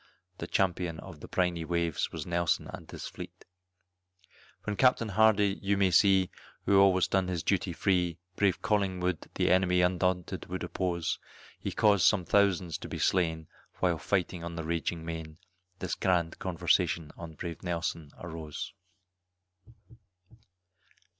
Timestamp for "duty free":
7.43-8.17